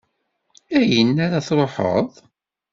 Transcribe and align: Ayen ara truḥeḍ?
Ayen 0.79 1.13
ara 1.25 1.45
truḥeḍ? 1.47 2.07